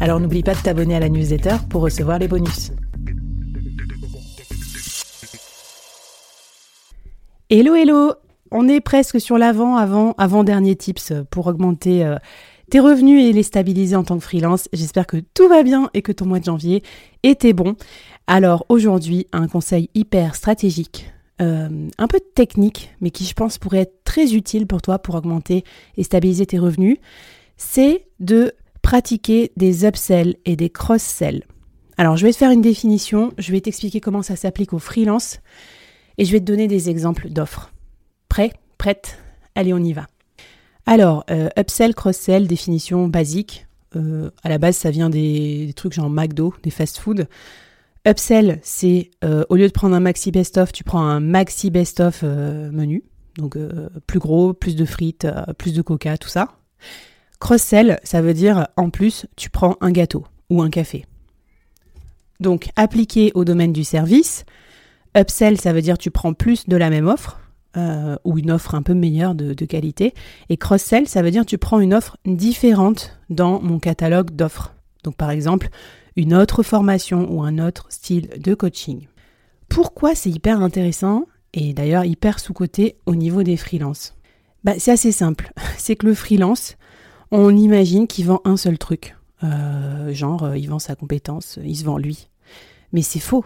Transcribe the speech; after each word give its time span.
Alors 0.00 0.20
n'oublie 0.20 0.44
pas 0.44 0.54
de 0.54 0.60
t'abonner 0.60 0.94
à 0.94 1.00
la 1.00 1.08
newsletter 1.08 1.56
pour 1.68 1.82
recevoir 1.82 2.20
les 2.20 2.28
bonus. 2.28 2.70
Hello 7.50 7.74
hello 7.74 8.12
On 8.52 8.68
est 8.68 8.80
presque 8.80 9.20
sur 9.20 9.38
l'avant 9.38 9.76
avant 9.76 10.12
avant 10.16 10.44
dernier 10.44 10.76
tips 10.76 11.12
pour 11.30 11.48
augmenter 11.48 12.04
euh, 12.04 12.16
tes 12.70 12.78
revenus 12.78 13.24
et 13.24 13.32
les 13.32 13.42
stabiliser 13.42 13.96
en 13.96 14.04
tant 14.04 14.18
que 14.18 14.24
freelance. 14.24 14.68
J'espère 14.72 15.06
que 15.06 15.16
tout 15.34 15.48
va 15.48 15.64
bien 15.64 15.90
et 15.94 16.02
que 16.02 16.12
ton 16.12 16.26
mois 16.26 16.38
de 16.38 16.44
janvier 16.44 16.84
était 17.24 17.52
bon. 17.52 17.74
Alors 18.28 18.66
aujourd'hui, 18.68 19.26
un 19.32 19.48
conseil 19.48 19.90
hyper 19.94 20.36
stratégique, 20.36 21.10
euh, 21.42 21.88
un 21.98 22.06
peu 22.06 22.20
technique, 22.20 22.94
mais 23.00 23.10
qui 23.10 23.24
je 23.24 23.34
pense 23.34 23.58
pourrait 23.58 23.78
être 23.78 24.04
très 24.04 24.34
utile 24.34 24.68
pour 24.68 24.80
toi 24.80 25.00
pour 25.00 25.16
augmenter 25.16 25.64
et 25.96 26.04
stabiliser 26.04 26.46
tes 26.46 26.58
revenus, 26.58 26.98
c'est 27.56 28.06
de 28.20 28.52
pratiquer 28.88 29.52
des 29.58 29.84
upsells 29.84 30.36
et 30.46 30.56
des 30.56 30.70
cross-sells. 30.70 31.44
Alors 31.98 32.16
je 32.16 32.24
vais 32.24 32.32
te 32.32 32.38
faire 32.38 32.50
une 32.50 32.62
définition, 32.62 33.34
je 33.36 33.52
vais 33.52 33.60
t'expliquer 33.60 34.00
comment 34.00 34.22
ça 34.22 34.34
s'applique 34.34 34.72
aux 34.72 34.78
freelance 34.78 35.40
et 36.16 36.24
je 36.24 36.32
vais 36.32 36.40
te 36.40 36.46
donner 36.46 36.68
des 36.68 36.88
exemples 36.88 37.28
d'offres. 37.28 37.70
Prêt 38.30 38.54
Prête 38.78 39.18
Allez, 39.54 39.74
on 39.74 39.78
y 39.84 39.92
va. 39.92 40.06
Alors, 40.86 41.26
euh, 41.30 41.50
upsell, 41.58 41.94
cross-sell, 41.94 42.46
définition 42.46 43.08
basique. 43.08 43.66
Euh, 43.94 44.30
à 44.42 44.48
la 44.48 44.56
base, 44.56 44.76
ça 44.78 44.90
vient 44.90 45.10
des, 45.10 45.74
trucs 45.76 45.92
genre 45.92 46.08
McDo, 46.08 46.54
des 46.62 46.70
fast-food. 46.70 47.28
Upsell, 48.06 48.58
c'est 48.62 49.10
euh, 49.22 49.44
au 49.50 49.56
lieu 49.56 49.66
de 49.66 49.72
prendre 49.72 49.94
un 49.94 50.00
maxi 50.00 50.30
best-of, 50.30 50.72
tu 50.72 50.82
prends 50.82 51.02
un 51.02 51.20
maxi 51.20 51.68
best-of 51.70 52.22
menu. 52.22 53.04
Donc 53.36 53.58
plus 54.06 54.18
gros, 54.18 54.54
plus 54.54 54.76
de 54.76 54.86
frites, 54.86 55.28
plus 55.58 55.74
de 55.74 55.82
coca, 55.82 56.16
tout 56.16 56.30
ça. 56.30 56.54
Cross-sell, 57.40 58.00
ça 58.02 58.20
veut 58.20 58.34
dire 58.34 58.68
en 58.76 58.90
plus, 58.90 59.26
tu 59.36 59.50
prends 59.50 59.76
un 59.80 59.90
gâteau 59.90 60.26
ou 60.50 60.62
un 60.62 60.70
café. 60.70 61.04
Donc 62.40 62.70
appliqué 62.76 63.32
au 63.34 63.44
domaine 63.44 63.72
du 63.72 63.84
service, 63.84 64.44
upsell, 65.16 65.60
ça 65.60 65.72
veut 65.72 65.82
dire 65.82 65.98
tu 65.98 66.10
prends 66.10 66.34
plus 66.34 66.66
de 66.66 66.76
la 66.76 66.90
même 66.90 67.06
offre. 67.06 67.40
Euh, 67.76 68.16
ou 68.24 68.38
une 68.38 68.50
offre 68.50 68.74
un 68.74 68.82
peu 68.82 68.94
meilleure 68.94 69.34
de, 69.34 69.52
qualité. 69.66 70.14
Et 70.48 70.56
cross-sell, 70.56 71.06
ça 71.06 71.20
veut 71.20 71.30
dire 71.30 71.44
tu 71.44 71.58
prends 71.58 71.80
une 71.80 71.92
offre 71.92 72.16
différente 72.24 73.18
dans 73.28 73.60
mon 73.60 73.78
catalogue 73.78 74.30
d'offres. 74.30 74.74
Donc 75.04 75.16
par 75.16 75.30
exemple, 75.30 75.68
une 76.16 76.34
autre 76.34 76.62
formation 76.62 77.30
ou 77.30 77.42
un 77.42 77.58
autre 77.58 77.86
style 77.90 78.30
de 78.38 78.54
coaching. 78.54 79.06
Pourquoi 79.68 80.14
c'est 80.14 80.30
hyper 80.30 80.62
intéressant 80.62 81.26
et 81.52 81.74
d'ailleurs 81.74 82.06
hyper 82.06 82.40
sous-coté 82.40 82.96
au 83.04 83.14
niveau 83.14 83.42
des 83.42 83.58
freelances? 83.58 84.16
Bah, 84.64 84.72
C'est 84.78 84.92
assez 84.92 85.12
simple. 85.12 85.52
C'est 85.76 85.94
que 85.94 86.06
le 86.06 86.14
freelance, 86.14 86.77
on 87.30 87.56
imagine 87.56 88.06
qu'il 88.06 88.26
vend 88.26 88.40
un 88.44 88.56
seul 88.56 88.78
truc. 88.78 89.16
Euh, 89.44 90.12
genre, 90.12 90.44
euh, 90.44 90.58
il 90.58 90.68
vend 90.68 90.78
sa 90.78 90.96
compétence, 90.96 91.58
il 91.62 91.76
se 91.76 91.84
vend 91.84 91.98
lui. 91.98 92.28
Mais 92.92 93.02
c'est 93.02 93.20
faux. 93.20 93.44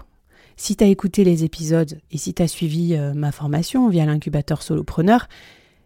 Si 0.56 0.76
tu 0.76 0.84
as 0.84 0.88
écouté 0.88 1.24
les 1.24 1.44
épisodes 1.44 1.98
et 2.10 2.18
si 2.18 2.34
tu 2.34 2.42
as 2.42 2.48
suivi 2.48 2.94
euh, 2.94 3.14
ma 3.14 3.32
formation 3.32 3.88
via 3.88 4.06
l'incubateur 4.06 4.62
solopreneur, 4.62 5.28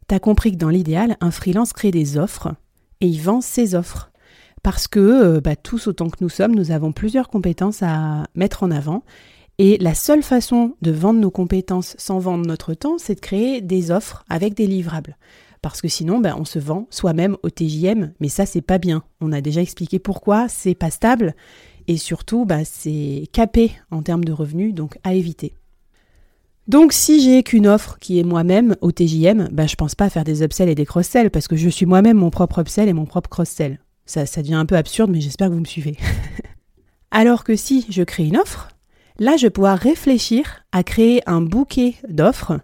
tu 0.09 0.15
as 0.15 0.21
compris 0.21 0.53
que 0.53 0.57
dans 0.57 0.69
l'idéal, 0.69 1.17
un 1.21 1.31
freelance 1.31 1.73
crée 1.73 1.91
des 1.91 2.19
offres 2.19 2.55
et 3.01 3.07
il 3.07 3.21
vend 3.21 3.41
ses 3.41 3.75
offres. 3.75 4.11
Parce 4.63 4.89
que 4.89 5.01
euh, 5.01 5.41
bah, 5.41 5.57
tous 5.57 5.87
autant 5.87 6.11
que 6.11 6.19
nous 6.21 6.29
sommes, 6.29 6.55
nous 6.55 6.73
avons 6.73 6.93
plusieurs 6.93 7.29
compétences 7.29 7.83
à 7.83 8.25
mettre 8.35 8.63
en 8.63 8.71
avant. 8.71 9.05
Et 9.59 9.79
la 9.79 9.95
seule 9.95 10.23
façon 10.23 10.75
de 10.83 10.91
vendre 10.91 11.21
nos 11.21 11.31
compétences 11.31 11.95
sans 11.99 12.19
vendre 12.19 12.47
notre 12.47 12.75
temps, 12.75 12.99
c'est 12.99 13.15
de 13.15 13.21
créer 13.21 13.61
des 13.63 13.91
offres 13.91 14.25
avec 14.29 14.55
des 14.55 14.67
livrables. 14.67 15.17
Parce 15.63 15.81
que 15.81 15.89
sinon, 15.89 16.21
bah, 16.21 16.37
on 16.39 16.45
se 16.45 16.59
vend 16.59 16.87
soi-même 16.91 17.37
au 17.43 17.51
TJM, 17.51 18.13
mais 18.21 18.29
ça, 18.29 18.47
c'est 18.47 18.63
pas 18.63 18.79
bien. 18.79 19.03
On 19.21 19.33
a 19.33 19.41
déjà 19.41 19.61
expliqué 19.61 19.99
pourquoi, 19.99 20.49
c'est 20.49 20.75
pas 20.75 20.91
stable 20.91 21.35
et 21.89 21.97
surtout, 21.97 22.45
bah, 22.45 22.65
c'est 22.65 23.29
capé 23.33 23.73
en 23.91 24.03
termes 24.03 24.25
de 24.25 24.33
revenus, 24.33 24.75
donc 24.75 24.99
à 25.05 25.15
éviter. 25.15 25.55
Donc 26.67 26.93
si 26.93 27.23
j'ai 27.23 27.45
qu'une 27.45 27.69
offre 27.69 27.97
qui 28.01 28.19
est 28.19 28.25
moi-même 28.25 28.75
au 28.81 28.91
TJM, 28.91 29.51
bah, 29.53 29.69
je 29.69 29.77
pense 29.77 29.95
pas 29.95 30.11
faire 30.11 30.25
des 30.25 30.43
upsells 30.43 30.69
et 30.69 30.75
des 30.75 30.85
cross-sells 30.85 31.31
parce 31.31 31.47
que 31.47 31.55
je 31.55 31.69
suis 31.69 31.87
moi-même 31.87 32.17
mon 32.17 32.31
propre 32.31 32.59
upsell 32.61 32.89
et 32.89 32.93
mon 32.93 33.07
propre 33.07 33.31
cross-sell. 33.31 33.79
Ça, 34.05 34.27
ça 34.27 34.43
devient 34.43 34.55
un 34.55 34.67
peu 34.67 34.77
absurde, 34.77 35.11
mais 35.11 35.21
j'espère 35.21 35.49
que 35.49 35.55
vous 35.55 35.61
me 35.61 35.65
suivez. 35.65 35.97
Alors 37.13 37.45
que 37.45 37.55
si 37.55 37.87
je 37.89 38.03
crée 38.03 38.27
une 38.27 38.37
offre, 38.37 38.69
là 39.21 39.37
je 39.37 39.47
vais 39.47 39.51
pouvoir 39.51 39.79
réfléchir 39.79 40.65
à 40.73 40.83
créer 40.83 41.23
un 41.27 41.41
bouquet 41.41 41.95
d'offres 42.09 42.59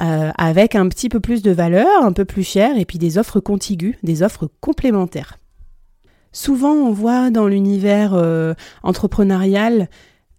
euh, 0.00 0.30
avec 0.36 0.74
un 0.74 0.88
petit 0.88 1.08
peu 1.08 1.20
plus 1.20 1.42
de 1.42 1.50
valeur, 1.50 2.02
un 2.02 2.12
peu 2.12 2.24
plus 2.24 2.42
cher, 2.42 2.76
et 2.76 2.84
puis 2.84 2.98
des 2.98 3.18
offres 3.18 3.40
contiguës, 3.40 3.96
des 4.02 4.22
offres 4.22 4.50
complémentaires. 4.60 5.38
Souvent, 6.32 6.72
on 6.72 6.92
voit 6.92 7.30
dans 7.30 7.46
l'univers 7.46 8.12
euh, 8.14 8.52
entrepreneurial 8.82 9.88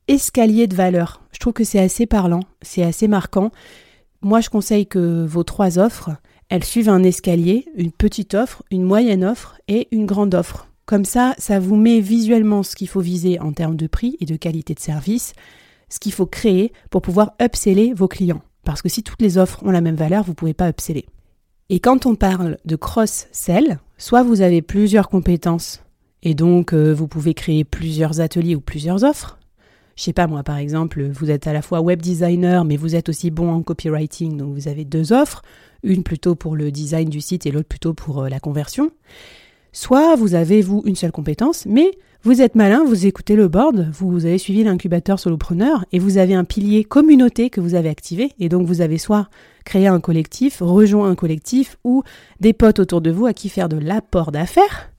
escalier 0.07 0.67
de 0.67 0.75
valeur. 0.75 1.23
Je 1.31 1.39
trouve 1.39 1.53
que 1.53 1.63
c'est 1.63 1.79
assez 1.79 2.05
parlant, 2.05 2.41
c'est 2.61 2.83
assez 2.83 3.07
marquant. 3.07 3.51
Moi, 4.21 4.41
je 4.41 4.49
conseille 4.49 4.87
que 4.87 5.25
vos 5.25 5.43
trois 5.43 5.79
offres, 5.79 6.11
elles 6.49 6.63
suivent 6.63 6.89
un 6.89 7.03
escalier, 7.03 7.65
une 7.75 7.91
petite 7.91 8.35
offre, 8.35 8.63
une 8.71 8.83
moyenne 8.83 9.25
offre 9.25 9.59
et 9.67 9.87
une 9.91 10.05
grande 10.05 10.35
offre. 10.35 10.67
Comme 10.85 11.03
ça, 11.03 11.35
ça 11.37 11.59
vous 11.59 11.75
met 11.75 11.99
visuellement 11.99 12.63
ce 12.63 12.75
qu'il 12.75 12.87
faut 12.87 13.01
viser 13.01 13.39
en 13.39 13.51
termes 13.51 13.75
de 13.75 13.87
prix 13.87 14.15
et 14.21 14.25
de 14.25 14.37
qualité 14.37 14.73
de 14.73 14.79
service, 14.79 15.33
ce 15.89 15.99
qu'il 15.99 16.13
faut 16.13 16.25
créer 16.25 16.71
pour 16.89 17.01
pouvoir 17.01 17.33
upseller 17.41 17.93
vos 17.93 18.07
clients. 18.07 18.41
Parce 18.67 18.81
que 18.81 18.89
si 18.89 19.01
toutes 19.01 19.21
les 19.21 19.37
offres 19.37 19.63
ont 19.63 19.71
la 19.71 19.79
même 19.79 19.95
valeur, 19.95 20.25
vous 20.25 20.31
ne 20.31 20.35
pouvez 20.35 20.53
pas 20.53 20.67
upseller. 20.67 21.05
Et 21.69 21.79
quand 21.79 22.05
on 22.05 22.15
parle 22.15 22.57
de 22.65 22.75
cross-sell, 22.75 23.79
soit 23.97 24.23
vous 24.23 24.41
avez 24.41 24.61
plusieurs 24.61 25.07
compétences 25.07 25.81
et 26.21 26.33
donc, 26.33 26.73
euh, 26.73 26.91
vous 26.91 27.07
pouvez 27.07 27.33
créer 27.33 27.63
plusieurs 27.63 28.19
ateliers 28.19 28.55
ou 28.55 28.59
plusieurs 28.59 29.05
offres. 29.05 29.37
Je 29.95 30.03
sais 30.03 30.11
pas 30.11 30.27
moi, 30.27 30.43
par 30.43 30.57
exemple, 30.57 31.01
vous 31.01 31.31
êtes 31.31 31.47
à 31.47 31.53
la 31.53 31.61
fois 31.61 31.79
web 31.79 32.01
designer, 32.01 32.65
mais 32.65 32.75
vous 32.75 32.93
êtes 32.93 33.07
aussi 33.07 33.31
bon 33.31 33.49
en 33.49 33.61
copywriting, 33.61 34.35
donc 34.35 34.53
vous 34.53 34.67
avez 34.67 34.83
deux 34.83 35.13
offres, 35.13 35.43
une 35.81 36.03
plutôt 36.03 36.35
pour 36.35 36.57
le 36.57 36.69
design 36.69 37.07
du 37.07 37.21
site 37.21 37.45
et 37.45 37.51
l'autre 37.51 37.69
plutôt 37.69 37.93
pour 37.93 38.23
euh, 38.23 38.27
la 38.27 38.41
conversion. 38.41 38.91
Soit 39.79 40.15
vous 40.15 40.33
avez, 40.33 40.61
vous, 40.61 40.81
une 40.85 40.95
seule 40.95 41.11
compétence, 41.11 41.67
mais 41.67 41.91
vous 42.23 42.41
êtes 42.41 42.55
malin, 42.55 42.83
vous 42.83 43.05
écoutez 43.05 43.35
le 43.35 43.47
board, 43.47 43.91
vous 43.93 44.25
avez 44.25 44.39
suivi 44.39 44.63
l'incubateur 44.63 45.19
solopreneur 45.19 45.85
et 45.91 45.99
vous 45.99 46.17
avez 46.17 46.33
un 46.33 46.45
pilier 46.45 46.83
communauté 46.83 47.51
que 47.51 47.61
vous 47.61 47.75
avez 47.75 47.87
activé. 47.87 48.31
Et 48.39 48.49
donc 48.49 48.65
vous 48.65 48.81
avez 48.81 48.97
soit 48.97 49.29
créé 49.65 49.85
un 49.85 49.99
collectif, 49.99 50.61
rejoint 50.61 51.07
un 51.07 51.13
collectif 51.13 51.77
ou 51.83 52.01
des 52.39 52.53
potes 52.53 52.79
autour 52.79 53.01
de 53.01 53.11
vous 53.11 53.27
à 53.27 53.33
qui 53.33 53.49
faire 53.49 53.69
de 53.69 53.77
l'apport 53.77 54.31
d'affaires. 54.31 54.91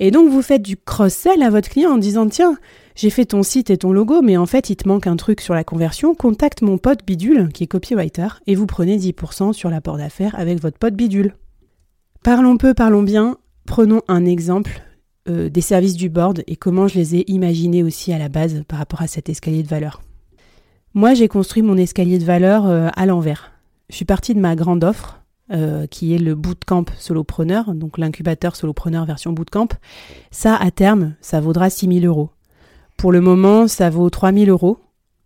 Et 0.00 0.10
donc 0.10 0.30
vous 0.30 0.40
faites 0.40 0.62
du 0.62 0.78
cross-sell 0.78 1.42
à 1.42 1.50
votre 1.50 1.68
client 1.68 1.90
en 1.90 1.98
disant 1.98 2.26
tiens, 2.26 2.56
j'ai 2.96 3.10
fait 3.10 3.26
ton 3.26 3.42
site 3.42 3.68
et 3.68 3.76
ton 3.76 3.92
logo, 3.92 4.22
mais 4.22 4.38
en 4.38 4.46
fait 4.46 4.70
il 4.70 4.76
te 4.76 4.88
manque 4.88 5.06
un 5.06 5.16
truc 5.16 5.42
sur 5.42 5.52
la 5.52 5.64
conversion, 5.64 6.14
contacte 6.14 6.62
mon 6.62 6.78
pote 6.78 7.04
Bidule 7.06 7.50
qui 7.52 7.64
est 7.64 7.66
copywriter 7.66 8.28
et 8.46 8.54
vous 8.54 8.64
prenez 8.64 8.96
10% 8.96 9.52
sur 9.52 9.68
l'apport 9.68 9.98
d'affaires 9.98 10.34
avec 10.38 10.62
votre 10.62 10.78
pote 10.78 10.94
Bidule. 10.94 11.34
Parlons 12.22 12.56
peu, 12.56 12.72
parlons 12.72 13.02
bien, 13.02 13.36
prenons 13.66 14.02
un 14.08 14.24
exemple 14.24 14.82
euh, 15.28 15.48
des 15.48 15.60
services 15.60 15.94
du 15.94 16.08
board 16.08 16.42
et 16.46 16.56
comment 16.56 16.86
je 16.86 16.98
les 16.98 17.16
ai 17.16 17.30
imaginés 17.30 17.82
aussi 17.82 18.12
à 18.12 18.18
la 18.18 18.28
base 18.28 18.62
par 18.68 18.78
rapport 18.78 19.02
à 19.02 19.06
cet 19.06 19.28
escalier 19.28 19.62
de 19.62 19.68
valeur. 19.68 20.02
Moi 20.92 21.14
j'ai 21.14 21.28
construit 21.28 21.62
mon 21.62 21.76
escalier 21.76 22.18
de 22.18 22.24
valeur 22.24 22.66
euh, 22.66 22.88
à 22.94 23.06
l'envers. 23.06 23.52
Je 23.88 23.96
suis 23.96 24.04
partie 24.04 24.34
de 24.34 24.40
ma 24.40 24.54
grande 24.54 24.84
offre, 24.84 25.22
euh, 25.52 25.86
qui 25.86 26.14
est 26.14 26.18
le 26.18 26.34
bootcamp 26.34 26.86
solopreneur, 26.98 27.74
donc 27.74 27.98
l'incubateur 27.98 28.56
solopreneur 28.56 29.04
version 29.04 29.32
bootcamp, 29.32 29.68
ça 30.30 30.56
à 30.56 30.70
terme, 30.70 31.14
ça 31.20 31.40
vaudra 31.40 31.70
6000 31.70 32.06
euros. 32.06 32.30
Pour 32.96 33.12
le 33.12 33.20
moment, 33.20 33.66
ça 33.68 33.90
vaut 33.90 34.08
3000 34.08 34.48
euros. 34.48 34.78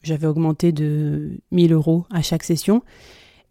J'avais 0.03 0.27
augmenté 0.27 0.73
de 0.73 1.39
1000 1.51 1.73
euros 1.73 2.05
à 2.11 2.23
chaque 2.23 2.43
session 2.45 2.83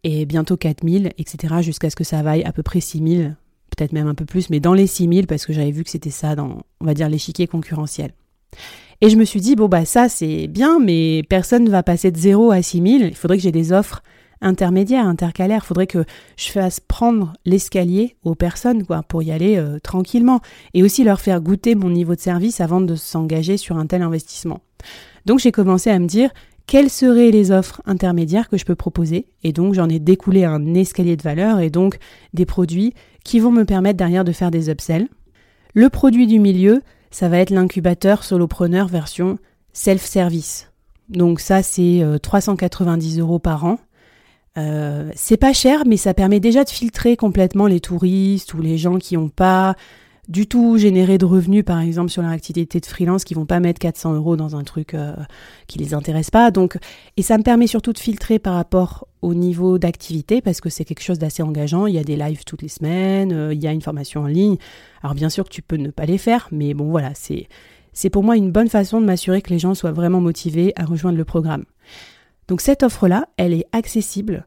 et 0.04 0.26
bientôt 0.26 0.58
4000, 0.58 1.12
etc. 1.18 1.56
jusqu'à 1.62 1.90
ce 1.90 1.96
que 1.96 2.04
ça 2.04 2.22
vaille 2.22 2.44
à 2.44 2.52
peu 2.52 2.64
près 2.64 2.80
6000, 2.80 3.36
peut-être 3.76 3.94
même 3.94 4.08
un 4.08 4.16
peu 4.16 4.26
plus, 4.26 4.50
mais 4.50 4.60
dans 4.60 4.74
les 4.74 4.88
6000 4.88 5.28
parce 5.28 5.46
que 5.46 5.54
j'avais 5.54 5.72
vu 5.72 5.84
que 5.84 5.90
c'était 5.90 6.10
ça 6.10 6.36
dans, 6.36 6.60
on 6.82 6.86
va 6.86 6.94
dire, 6.94 7.10
l'échiquier 7.10 7.48
concurrentiel. 7.48 8.14
Et 9.02 9.10
je 9.10 9.16
me 9.16 9.26
suis 9.26 9.42
dit, 9.42 9.56
bon, 9.56 9.68
bah 9.68 9.86
ça 9.86 10.10
c'est 10.10 10.48
bien, 10.48 10.80
mais 10.80 11.22
personne 11.30 11.64
ne 11.64 11.70
va 11.70 11.84
passer 11.84 12.12
de 12.12 12.18
0 12.18 12.52
à 12.52 12.62
6000. 12.62 13.04
Il 13.04 13.16
faudrait 13.16 13.38
que 13.38 13.44
j'ai 13.44 13.52
des 13.52 13.72
offres 13.72 14.02
intermédiaires, 14.42 15.06
intercalaires. 15.06 15.62
Il 15.64 15.68
faudrait 15.68 15.88
que 15.88 16.04
je 16.36 16.50
fasse 16.50 16.80
prendre 16.80 17.34
l'escalier 17.46 18.16
aux 18.24 18.36
personnes 18.36 18.86
quoi, 18.86 19.04
pour 19.04 19.22
y 19.22 19.32
aller 19.32 19.58
euh, 19.58 19.80
tranquillement. 19.80 20.42
Et 20.74 20.84
aussi 20.84 21.04
leur 21.04 21.22
faire 21.22 21.42
goûter 21.42 21.76
mon 21.76 21.90
niveau 21.90 22.16
de 22.16 22.20
service 22.20 22.60
avant 22.60 22.82
de 22.82 22.96
s'engager 22.96 23.58
sur 23.58 23.78
un 23.78 23.86
tel 23.86 24.02
investissement. 24.02 24.62
Donc 25.26 25.40
j'ai 25.40 25.52
commencé 25.52 25.90
à 25.90 26.00
me 26.00 26.08
dire, 26.08 26.32
quelles 26.68 26.90
seraient 26.90 27.32
les 27.32 27.52
offres 27.52 27.82
intermédiaires 27.86 28.50
que 28.50 28.58
je 28.58 28.66
peux 28.66 28.76
proposer? 28.76 29.28
Et 29.44 29.54
donc 29.54 29.74
j'en 29.74 29.90
ai 29.90 30.00
découlé 30.00 30.44
un 30.44 30.76
escalier 30.76 31.16
de 31.16 31.24
valeur 31.24 31.60
et 31.60 31.70
donc 31.70 31.98
des 32.34 32.46
produits 32.46 32.94
qui 33.24 33.40
vont 33.40 33.52
me 33.52 33.64
permettre 33.64 33.98
derrière 33.98 34.26
de 34.26 34.34
faire 34.34 34.52
des 34.52 34.70
upsells. 34.70 35.08
Le 35.74 35.90
produit 35.90 36.28
du 36.28 36.40
milieu, 36.40 36.82
ça 37.10 37.30
va 37.30 37.40
être 37.40 37.52
l'incubateur 37.52 38.24
solopreneur 38.24 38.88
version 38.88 39.40
self-service. 39.74 40.72
Donc 41.10 41.40
ça 41.40 41.64
c'est 41.64 42.04
390 42.22 43.18
euh, 43.18 43.22
euros 43.22 43.40
par 43.40 43.64
an. 43.64 43.80
Euh, 44.58 45.12
c'est 45.16 45.38
pas 45.38 45.54
cher, 45.54 45.84
mais 45.86 45.98
ça 45.98 46.14
permet 46.14 46.40
déjà 46.40 46.64
de 46.64 46.70
filtrer 46.70 47.16
complètement 47.16 47.68
les 47.68 47.80
touristes 47.80 48.54
ou 48.54 48.62
les 48.62 48.78
gens 48.78 48.98
qui 48.98 49.16
n'ont 49.16 49.30
pas 49.30 49.76
du 50.28 50.46
tout 50.46 50.78
générer 50.78 51.18
de 51.18 51.26
revenus, 51.26 51.64
par 51.64 51.80
exemple, 51.80 52.10
sur 52.10 52.22
leur 52.22 52.32
activité 52.32 52.80
de 52.80 52.86
freelance, 52.86 53.24
qui 53.24 53.34
vont 53.34 53.46
pas 53.46 53.60
mettre 53.60 53.80
400 53.80 54.14
euros 54.14 54.36
dans 54.36 54.56
un 54.56 54.64
truc 54.64 54.94
euh, 54.94 55.16
qui 55.68 55.80
les 55.80 55.94
intéresse 55.94 56.30
pas. 56.32 56.52
Donc, 56.52 56.78
et 57.16 57.22
ça 57.22 57.38
me 57.38 57.44
permet 57.44 57.68
surtout 57.68 57.94
de 57.94 57.98
filtrer 57.98 58.38
par 58.38 58.56
rapport 58.56 59.08
au 59.22 59.34
niveau 59.34 59.78
d'activité, 59.78 60.42
parce 60.42 60.60
que 60.60 60.70
c'est 60.70 60.84
quelque 60.84 61.04
chose 61.04 61.20
d'assez 61.20 61.44
engageant. 61.44 61.88
Il 61.88 61.96
y 61.96 62.00
a 62.00 62.04
des 62.04 62.18
lives 62.18 62.44
toutes 62.46 62.62
les 62.62 62.68
semaines, 62.68 63.32
euh, 63.32 63.54
il 63.54 63.62
y 63.62 63.68
a 63.68 63.72
une 63.72 63.82
formation 63.82 64.22
en 64.22 64.28
ligne. 64.28 64.58
Alors, 65.02 65.16
bien 65.16 65.30
sûr 65.30 65.46
que 65.46 65.54
tu 65.54 65.62
peux 65.62 65.78
ne 65.78 65.92
pas 65.92 66.06
les 66.06 66.18
faire, 66.18 66.50
mais 66.52 66.74
bon, 66.74 66.90
voilà, 66.90 67.12
c'est, 67.14 67.48
c'est 67.94 68.10
pour 68.10 68.24
moi 68.24 68.36
une 68.36 68.52
bonne 68.52 68.70
façon 68.70 69.00
de 69.00 69.06
m'assurer 69.06 69.42
que 69.42 69.50
les 69.50 69.60
gens 69.60 69.76
soient 69.76 69.94
vraiment 69.94 70.20
motivés 70.20 70.74
à 70.76 70.84
rejoindre 70.84 71.18
le 71.18 71.26
programme. 71.26 71.64
Donc, 72.50 72.60
cette 72.60 72.84
offre-là, 72.84 73.28
elle 73.38 73.54
est 73.54 73.66
accessible, 73.72 74.46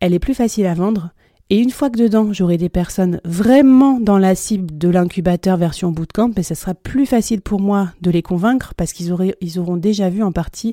elle 0.00 0.12
est 0.12 0.18
plus 0.18 0.34
facile 0.34 0.66
à 0.66 0.74
vendre, 0.74 1.10
et 1.50 1.58
une 1.58 1.70
fois 1.70 1.90
que 1.90 1.98
dedans, 1.98 2.32
j'aurai 2.32 2.56
des 2.56 2.68
personnes 2.68 3.20
vraiment 3.24 4.00
dans 4.00 4.18
la 4.18 4.34
cible 4.34 4.78
de 4.78 4.88
l'incubateur 4.88 5.56
version 5.56 5.90
bootcamp, 5.90 6.32
et 6.36 6.42
ça 6.42 6.54
sera 6.54 6.74
plus 6.74 7.04
facile 7.04 7.42
pour 7.42 7.60
moi 7.60 7.92
de 8.00 8.10
les 8.10 8.22
convaincre 8.22 8.72
parce 8.74 8.92
qu'ils 8.92 9.14
ils 9.40 9.58
auront 9.58 9.76
déjà 9.76 10.08
vu 10.08 10.22
en 10.22 10.32
partie 10.32 10.72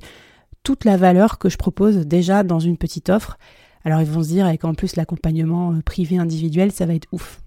toute 0.63 0.86
la 0.86 0.98
valeur 0.98 1.38
que 1.38 1.50
je 1.50 1.57
propose 1.57 1.98
déjà 2.07 2.44
dans 2.44 2.60
une 2.60 2.77
petite 2.77 3.10
offre. 3.10 3.38
Alors 3.83 4.01
ils 4.01 4.07
vont 4.07 4.24
se 4.24 4.30
dire 4.30 4.45
avec 4.45 4.66
en 4.66 4.74
plus 4.74 4.95
l'accompagnement 4.95 5.74
euh, 5.74 5.81
privé 5.81 6.18
individuel, 6.18 6.71
ça 6.71 6.86
va 6.86 6.94
être 6.94 7.07
ouf. 7.12 7.42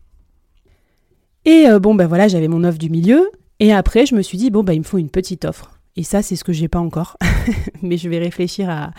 Et 1.45 1.67
euh, 1.69 1.79
bon 1.79 1.95
ben 1.95 2.07
voilà, 2.07 2.29
j'avais 2.29 2.49
mon 2.49 2.65
offre 2.65 2.79
du 2.79 2.91
milieu 2.91 3.31
et 3.61 3.73
après 3.73 4.07
je 4.07 4.15
me 4.15 4.23
suis 4.23 4.39
dit 4.39 4.51
bon 4.51 4.63
ben 4.63 4.73
il 4.73 4.81
me 4.81 4.85
faut 4.85 4.99
une 4.99 5.11
petite 5.11 5.45
offre. 5.45 5.79
Et 5.97 6.05
ça 6.05 6.23
c'est 6.23 6.37
ce 6.37 6.45
que 6.45 6.53
j'ai 6.53 6.69
pas 6.69 6.81
encore, 6.81 7.17
mais 7.83 7.97
je 7.97 8.09
vais 8.09 8.19
réfléchir 8.19 8.71
à, 8.71 8.93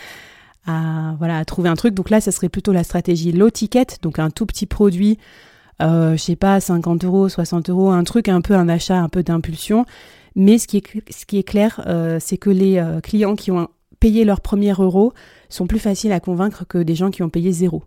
à, 0.66 1.16
voilà, 1.18 1.38
à 1.38 1.46
trouver 1.46 1.70
un 1.70 1.76
truc. 1.76 1.94
Donc 1.94 2.10
là, 2.10 2.22
ça 2.22 2.32
serait 2.32 2.50
plutôt 2.50 2.72
la 2.72 2.84
stratégie 2.84 3.32
low 3.32 3.50
ticket, 3.50 3.98
donc 4.02 4.20
un 4.20 4.30
tout 4.30 4.46
petit 4.46 4.66
produit, 4.66 5.18
euh, 5.82 6.14
je 6.14 6.22
sais 6.22 6.36
pas, 6.36 6.60
50 6.60 7.04
euros, 7.06 7.30
60 7.30 7.70
euros, 7.70 7.92
un 7.92 8.04
truc 8.04 8.30
un 8.30 8.42
peu 8.42 8.56
un 8.56 8.70
achat 8.70 9.00
un 9.00 9.10
peu 9.10 9.24
d'impulsion. 9.24 9.86
Mais 10.36 10.58
ce 10.58 10.68
qui 10.68 10.78
est, 10.78 11.12
ce 11.12 11.26
qui 11.26 11.38
est 11.38 11.44
clair, 11.44 11.82
euh, 11.88 12.18
c'est 12.20 12.38
que 12.38 12.50
les 12.50 12.78
euh, 12.78 13.02
clients 13.02 13.36
qui 13.36 13.52
ont 13.52 13.68
payé 14.00 14.26
leur 14.26 14.42
premier 14.42 14.74
euro 14.78 15.14
sont 15.50 15.68
plus 15.68 15.80
faciles 15.80 16.12
à 16.12 16.20
convaincre 16.20 16.66
que 16.68 16.78
des 16.80 16.96
gens 16.96 17.12
qui 17.12 17.24
ont 17.24 17.30
payé 17.30 17.52
zéro. 17.52 17.84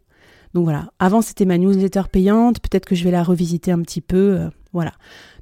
Donc 0.55 0.65
voilà, 0.65 0.91
avant 0.99 1.21
c'était 1.21 1.45
ma 1.45 1.59
newsletter 1.59 2.05
payante, 2.11 2.61
peut-être 2.61 2.87
que 2.87 2.95
je 2.95 3.05
vais 3.05 3.11
la 3.11 3.23
revisiter 3.23 3.73
un 3.73 3.83
petit 3.83 4.01
peu, 4.01 4.39
euh, 4.39 4.49
voilà. 4.73 4.93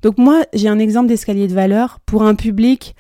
Donc 0.03 0.19
moi, 0.19 0.43
j'ai 0.53 0.69
un 0.69 0.79
exemple 0.79 1.09
d'escalier 1.09 1.47
de 1.47 1.55
valeur 1.55 2.01
pour 2.07 2.25
un 2.25 2.35
public 2.35 2.97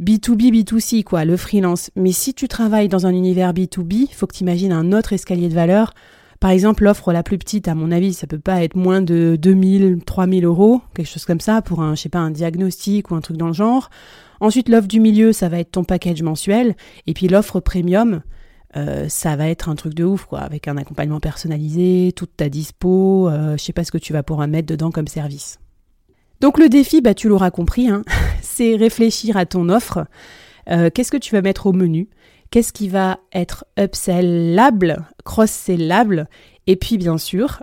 B2B, 0.00 0.64
B2C, 0.64 1.04
quoi, 1.04 1.24
le 1.24 1.36
freelance. 1.36 1.90
Mais 1.96 2.12
si 2.12 2.34
tu 2.34 2.48
travailles 2.48 2.88
dans 2.88 3.06
un 3.06 3.12
univers 3.12 3.52
B2B, 3.52 4.08
il 4.10 4.14
faut 4.14 4.26
que 4.26 4.34
tu 4.34 4.42
imagines 4.42 4.72
un 4.72 4.92
autre 4.92 5.12
escalier 5.12 5.48
de 5.48 5.54
valeur. 5.54 5.92
Par 6.40 6.50
exemple, 6.50 6.84
l'offre 6.84 7.12
la 7.12 7.22
plus 7.22 7.38
petite, 7.38 7.68
à 7.68 7.74
mon 7.74 7.92
avis, 7.92 8.14
ça 8.14 8.26
peut 8.26 8.38
pas 8.38 8.64
être 8.64 8.74
moins 8.74 9.00
de 9.00 9.36
2000, 9.40 10.00
3000 10.04 10.44
euros, 10.44 10.80
quelque 10.94 11.06
chose 11.06 11.24
comme 11.24 11.40
ça, 11.40 11.62
pour 11.62 11.82
un, 11.82 11.94
je 11.94 12.02
sais 12.02 12.08
pas, 12.08 12.18
un 12.18 12.30
diagnostic 12.30 13.10
ou 13.10 13.14
un 13.14 13.20
truc 13.20 13.36
dans 13.36 13.46
le 13.46 13.52
genre. 13.52 13.90
Ensuite, 14.40 14.68
l'offre 14.68 14.88
du 14.88 14.98
milieu, 14.98 15.32
ça 15.32 15.48
va 15.48 15.60
être 15.60 15.70
ton 15.70 15.84
package 15.84 16.22
mensuel. 16.22 16.74
Et 17.06 17.14
puis 17.14 17.28
l'offre 17.28 17.60
premium, 17.60 18.22
euh, 18.76 19.06
ça 19.08 19.36
va 19.36 19.48
être 19.48 19.68
un 19.68 19.76
truc 19.76 19.94
de 19.94 20.02
ouf, 20.04 20.24
quoi, 20.24 20.40
avec 20.40 20.66
un 20.66 20.76
accompagnement 20.76 21.20
personnalisé, 21.20 22.12
toute 22.16 22.36
ta 22.36 22.48
dispo, 22.48 23.28
euh, 23.28 23.56
je 23.56 23.62
sais 23.62 23.72
pas 23.72 23.84
ce 23.84 23.92
que 23.92 23.98
tu 23.98 24.12
vas 24.12 24.22
pouvoir 24.22 24.48
mettre 24.48 24.66
dedans 24.66 24.90
comme 24.90 25.06
service. 25.06 25.60
Donc 26.40 26.58
le 26.58 26.68
défi, 26.68 27.02
bah, 27.02 27.14
tu 27.14 27.28
l'auras 27.28 27.52
compris, 27.52 27.88
hein, 27.88 28.02
c'est 28.52 28.76
réfléchir 28.76 29.36
à 29.36 29.46
ton 29.46 29.68
offre. 29.68 30.06
Euh, 30.68 30.90
qu'est-ce 30.92 31.10
que 31.10 31.16
tu 31.16 31.34
vas 31.34 31.42
mettre 31.42 31.66
au 31.66 31.72
menu? 31.72 32.08
Qu'est-ce 32.50 32.72
qui 32.72 32.88
va 32.88 33.18
être 33.32 33.64
upsellable, 33.78 35.06
cross-sellable? 35.24 36.28
Et 36.66 36.76
puis 36.76 36.98
bien 36.98 37.16
sûr, 37.16 37.62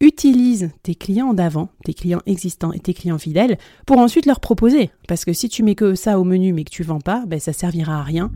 utilise 0.00 0.70
tes 0.82 0.94
clients 0.94 1.34
d'avant, 1.34 1.68
tes 1.84 1.92
clients 1.92 2.22
existants 2.24 2.72
et 2.72 2.80
tes 2.80 2.94
clients 2.94 3.18
fidèles 3.18 3.58
pour 3.86 3.98
ensuite 3.98 4.24
leur 4.24 4.40
proposer. 4.40 4.90
Parce 5.06 5.24
que 5.24 5.34
si 5.34 5.48
tu 5.48 5.62
mets 5.62 5.74
que 5.74 5.94
ça 5.94 6.18
au 6.18 6.24
menu 6.24 6.52
mais 6.52 6.64
que 6.64 6.70
tu 6.70 6.82
vends 6.82 7.00
pas, 7.00 7.24
ben 7.26 7.38
ça 7.38 7.52
servira 7.52 8.00
à 8.00 8.02
rien. 8.02 8.30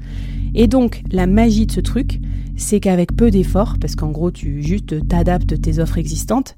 Et 0.55 0.67
donc 0.67 1.03
la 1.11 1.27
magie 1.27 1.67
de 1.67 1.73
ce 1.73 1.81
truc, 1.81 2.21
c'est 2.57 2.81
qu'avec 2.81 3.15
peu 3.17 3.31
d'efforts, 3.31 3.77
parce 3.81 3.97
qu'en 3.97 4.11
gros 4.11 4.31
tu 4.31 4.63
juste 4.63 5.07
t'adaptes 5.09 5.61
tes 5.61 5.79
offres 5.81 5.99
existantes, 5.99 6.55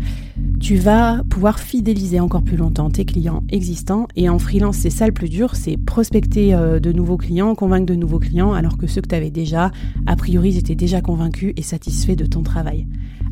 tu 0.60 0.76
vas 0.76 1.22
pouvoir 1.28 1.58
fidéliser 1.58 2.20
encore 2.20 2.42
plus 2.42 2.56
longtemps 2.56 2.90
tes 2.90 3.04
clients 3.04 3.42
existants. 3.50 4.06
Et 4.16 4.28
en 4.28 4.38
freelance, 4.38 4.76
c'est 4.76 4.90
ça 4.90 5.06
le 5.06 5.12
plus 5.12 5.28
dur, 5.28 5.54
c'est 5.54 5.76
prospecter 5.76 6.54
euh, 6.54 6.80
de 6.80 6.92
nouveaux 6.92 7.16
clients, 7.16 7.54
convaincre 7.54 7.86
de 7.86 7.94
nouveaux 7.94 8.18
clients, 8.18 8.52
alors 8.52 8.78
que 8.78 8.86
ceux 8.86 9.00
que 9.00 9.08
tu 9.08 9.14
avais 9.14 9.30
déjà, 9.30 9.70
a 10.06 10.16
priori, 10.16 10.50
ils 10.50 10.58
étaient 10.58 10.74
déjà 10.74 11.00
convaincus 11.00 11.52
et 11.56 11.62
satisfaits 11.62 12.16
de 12.16 12.26
ton 12.26 12.42
travail. 12.42 12.86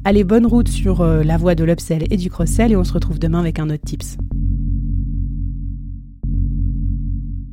Allez, 0.05 0.22
bonne 0.22 0.46
route 0.46 0.69
sur 0.69 1.00
euh, 1.00 1.22
la 1.22 1.38
voie 1.38 1.55
de 1.55 1.64
l'upsell 1.64 2.05
et 2.10 2.17
du 2.17 2.31
cross-sell 2.31 2.72
et 2.72 2.76
on 2.76 2.84
se 2.84 2.93
retrouve 2.93 3.19
demain 3.19 3.40
avec 3.40 3.58
un 3.58 3.70
autre 3.70 3.84
tips. 3.84 4.19